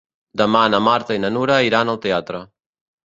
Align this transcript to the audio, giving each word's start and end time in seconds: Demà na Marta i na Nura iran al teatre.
Demà 0.41 0.61
na 0.75 0.79
Marta 0.87 1.17
i 1.17 1.21
na 1.25 1.31
Nura 1.35 1.59
iran 1.67 1.93
al 1.93 2.01
teatre. 2.07 2.41